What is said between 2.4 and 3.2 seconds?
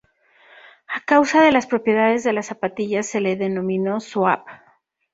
zapatillas